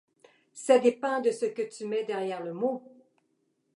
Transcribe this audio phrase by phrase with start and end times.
[0.55, 2.81] Ça dépend de ce que tu mets derrière le mot.